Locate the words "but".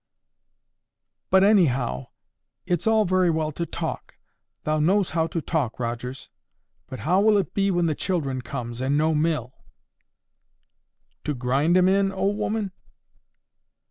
1.29-1.43, 6.87-7.01